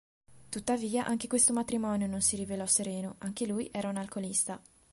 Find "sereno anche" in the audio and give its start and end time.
2.65-3.45